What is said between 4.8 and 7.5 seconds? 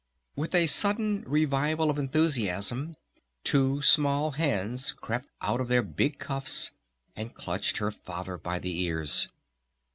crept out of their big cuffs and